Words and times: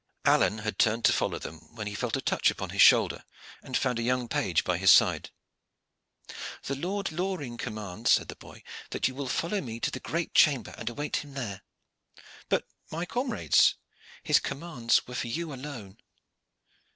Alleyne 0.25 0.57
had 0.63 0.79
turned 0.79 1.05
to 1.05 1.13
follow 1.13 1.37
them, 1.37 1.75
when 1.75 1.85
he 1.85 1.93
felt 1.93 2.17
a 2.17 2.21
touch 2.21 2.49
upon 2.49 2.71
his 2.71 2.81
shoulder, 2.81 3.23
and 3.61 3.77
found 3.77 3.99
a 3.99 4.01
young 4.01 4.27
page 4.27 4.63
by 4.63 4.79
his 4.79 4.89
side. 4.89 5.29
"The 6.63 6.73
Lord 6.73 7.11
Loring 7.11 7.55
commands," 7.59 8.09
said 8.13 8.27
the 8.27 8.35
boy, 8.35 8.63
"that 8.89 9.07
you 9.07 9.13
will 9.13 9.27
follow 9.27 9.61
me 9.61 9.79
to 9.79 9.91
the 9.91 9.99
great 9.99 10.33
chamber, 10.33 10.73
and 10.75 10.89
await 10.89 11.17
him 11.17 11.35
there." 11.35 11.61
"But 12.49 12.65
my 12.89 13.05
comrades?" 13.05 13.75
"His 14.23 14.39
commands 14.39 15.05
were 15.05 15.13
for 15.13 15.27
you 15.27 15.53
alone." 15.53 15.99